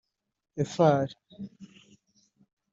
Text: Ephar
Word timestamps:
Ephar 0.61 1.07